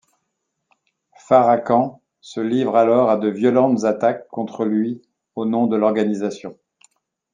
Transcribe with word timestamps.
Farrakhan 1.15 2.01
se 2.21 2.41
livre 2.41 2.75
alors 2.75 3.11
à 3.11 3.17
de 3.17 3.29
violentes 3.29 3.83
attaques 3.83 4.27
contre 4.29 4.65
lui 4.65 4.99
au 5.35 5.45
nom 5.45 5.67
de 5.67 5.75
l'organisation. 5.75 6.57